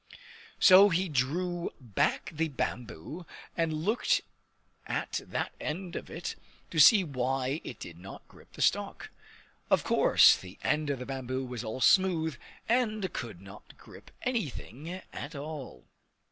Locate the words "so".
0.59-0.89